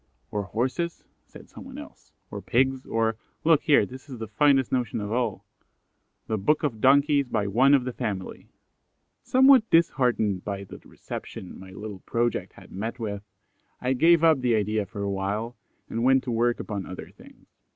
"Or 0.31 0.41
Horses," 0.41 1.03
said 1.27 1.47
some 1.47 1.63
one 1.63 1.77
else; 1.77 2.11
"or 2.31 2.41
Pigs; 2.41 2.87
or, 2.87 3.17
look 3.43 3.61
here, 3.61 3.85
this 3.85 4.09
is 4.09 4.17
the 4.17 4.27
finest 4.27 4.71
notion 4.71 4.99
of 4.99 5.11
all: 5.11 5.45
'THE 6.25 6.39
BOOK 6.39 6.63
OF 6.63 6.81
DONKIES, 6.81 7.27
BY 7.29 7.45
ONE 7.45 7.75
OF 7.75 7.83
THE 7.83 7.93
FAMILY!'" 7.93 8.49
Somewhat 9.21 9.69
disheartened 9.69 10.43
by 10.43 10.63
the 10.63 10.79
reception 10.79 11.59
my 11.59 11.69
little 11.69 11.99
project 11.99 12.53
had 12.53 12.71
met 12.71 12.97
with, 12.97 13.21
I 13.79 13.93
gave 13.93 14.23
up 14.23 14.41
the 14.41 14.55
idea 14.55 14.87
for 14.87 15.03
awhile, 15.03 15.55
and 15.87 16.03
went 16.03 16.23
to 16.23 16.31
work 16.31 16.59
upon 16.59 16.87
other 16.87 17.09
things. 17.11 17.45